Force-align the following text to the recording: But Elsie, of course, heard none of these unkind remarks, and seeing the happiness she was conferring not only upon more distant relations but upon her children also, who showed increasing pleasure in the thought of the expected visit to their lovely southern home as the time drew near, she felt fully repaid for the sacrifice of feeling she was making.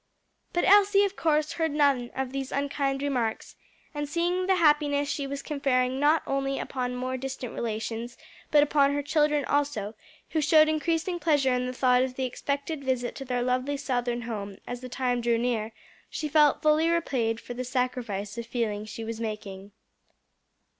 But 0.51 0.65
Elsie, 0.65 1.03
of 1.03 1.15
course, 1.15 1.51
heard 1.51 1.69
none 1.71 2.09
of 2.15 2.31
these 2.31 2.51
unkind 2.51 3.03
remarks, 3.03 3.55
and 3.93 4.09
seeing 4.09 4.47
the 4.47 4.55
happiness 4.55 5.07
she 5.07 5.27
was 5.27 5.43
conferring 5.43 5.99
not 5.99 6.23
only 6.25 6.57
upon 6.57 6.95
more 6.95 7.17
distant 7.17 7.53
relations 7.53 8.17
but 8.49 8.63
upon 8.63 8.95
her 8.95 9.03
children 9.03 9.45
also, 9.45 9.93
who 10.31 10.41
showed 10.41 10.67
increasing 10.67 11.19
pleasure 11.19 11.53
in 11.53 11.67
the 11.67 11.71
thought 11.73 12.01
of 12.01 12.15
the 12.15 12.25
expected 12.25 12.83
visit 12.83 13.13
to 13.13 13.25
their 13.25 13.43
lovely 13.43 13.77
southern 13.77 14.23
home 14.23 14.57
as 14.65 14.81
the 14.81 14.89
time 14.89 15.21
drew 15.21 15.37
near, 15.37 15.71
she 16.09 16.27
felt 16.27 16.63
fully 16.63 16.89
repaid 16.89 17.39
for 17.39 17.53
the 17.53 17.63
sacrifice 17.63 18.35
of 18.39 18.47
feeling 18.47 18.85
she 18.85 19.03
was 19.03 19.21
making. 19.21 19.71